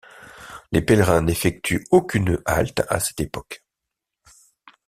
Les 0.71 0.81
pèlerins 0.81 1.21
n'effectuent 1.21 1.85
aucune 1.91 2.41
halte 2.47 2.81
à 2.89 2.99
cette 2.99 3.19
époque. 3.21 3.63